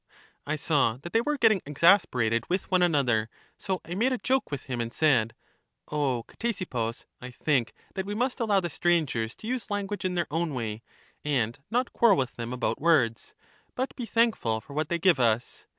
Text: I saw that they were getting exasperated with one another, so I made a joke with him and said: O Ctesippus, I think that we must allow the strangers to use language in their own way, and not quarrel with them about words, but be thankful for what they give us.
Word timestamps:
I 0.47 0.55
saw 0.55 0.97
that 1.03 1.13
they 1.13 1.21
were 1.21 1.37
getting 1.37 1.61
exasperated 1.63 2.49
with 2.49 2.71
one 2.71 2.81
another, 2.81 3.29
so 3.59 3.81
I 3.85 3.93
made 3.93 4.11
a 4.11 4.17
joke 4.17 4.49
with 4.49 4.63
him 4.63 4.81
and 4.81 4.91
said: 4.91 5.35
O 5.89 6.23
Ctesippus, 6.23 7.05
I 7.21 7.29
think 7.29 7.71
that 7.93 8.07
we 8.07 8.15
must 8.15 8.39
allow 8.39 8.61
the 8.61 8.69
strangers 8.71 9.35
to 9.35 9.45
use 9.47 9.69
language 9.69 10.03
in 10.03 10.15
their 10.15 10.25
own 10.31 10.55
way, 10.55 10.81
and 11.23 11.59
not 11.69 11.93
quarrel 11.93 12.17
with 12.17 12.35
them 12.35 12.51
about 12.51 12.81
words, 12.81 13.35
but 13.75 13.95
be 13.95 14.07
thankful 14.07 14.59
for 14.59 14.73
what 14.73 14.89
they 14.89 14.97
give 14.97 15.19
us. 15.19 15.67